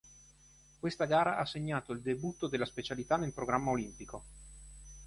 Questa 0.79 1.05
gara 1.05 1.37
ha 1.37 1.45
segnato 1.45 1.91
il 1.93 2.01
debutto 2.01 2.47
della 2.47 2.65
specialità 2.65 3.17
nel 3.17 3.33
programma 3.33 3.69
olimpico. 3.69 4.23